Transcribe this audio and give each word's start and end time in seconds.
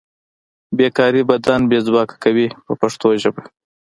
بې 0.77 0.87
کاري 0.97 1.21
بدن 1.29 1.61
بې 1.69 1.79
ځواکه 1.87 2.15
کوي 2.23 2.47
په 2.65 2.73
پښتو 2.81 3.07
ژبه. 3.21 3.41